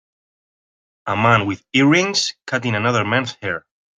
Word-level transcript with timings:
A 1.05 1.15
man 1.15 1.45
with 1.45 1.63
earrings 1.73 2.33
cutting 2.47 2.73
another 2.73 3.05
man 3.05 3.27
's 3.27 3.35
hair. 3.39 3.67